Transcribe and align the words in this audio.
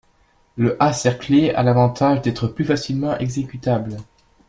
Le 0.55 0.81
A 0.81 0.93
cerclé 0.93 1.51
a 1.53 1.61
l’avantage 1.61 2.23
d’être 2.23 2.47
plus 2.47 2.65
facilement 2.65 3.15
exécutable. 3.19 3.97